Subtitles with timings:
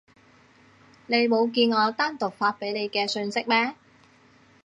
[1.05, 3.75] 你冇見我單獨發畀你嘅訊息咩？